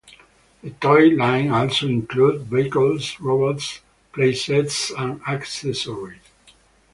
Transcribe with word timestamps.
The 0.63 0.71
toy 0.71 1.09
line 1.09 1.51
also 1.51 1.85
included 1.85 2.47
vehicles, 2.47 3.19
robots, 3.19 3.81
playsets 4.13 4.89
and 4.97 5.21
accessories. 5.27 6.17